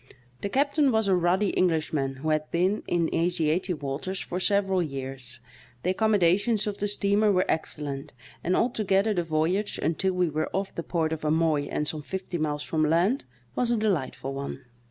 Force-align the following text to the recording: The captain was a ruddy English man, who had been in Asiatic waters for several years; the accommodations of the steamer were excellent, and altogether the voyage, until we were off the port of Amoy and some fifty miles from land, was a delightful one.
The 0.41 0.49
captain 0.49 0.91
was 0.91 1.07
a 1.07 1.15
ruddy 1.15 1.49
English 1.49 1.93
man, 1.93 2.15
who 2.15 2.29
had 2.31 2.49
been 2.49 2.81
in 2.87 3.13
Asiatic 3.13 3.83
waters 3.83 4.19
for 4.19 4.39
several 4.39 4.81
years; 4.81 5.39
the 5.83 5.91
accommodations 5.91 6.65
of 6.65 6.79
the 6.79 6.87
steamer 6.87 7.31
were 7.31 7.45
excellent, 7.47 8.11
and 8.43 8.55
altogether 8.55 9.13
the 9.13 9.23
voyage, 9.23 9.77
until 9.77 10.13
we 10.13 10.27
were 10.27 10.49
off 10.53 10.73
the 10.73 10.81
port 10.81 11.13
of 11.13 11.23
Amoy 11.23 11.67
and 11.69 11.87
some 11.87 12.01
fifty 12.01 12.39
miles 12.39 12.63
from 12.63 12.81
land, 12.83 13.25
was 13.55 13.69
a 13.69 13.77
delightful 13.77 14.33
one. 14.33 14.65